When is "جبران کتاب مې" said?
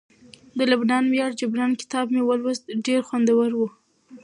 1.39-2.21